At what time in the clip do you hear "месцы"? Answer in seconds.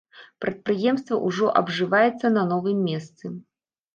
2.89-3.25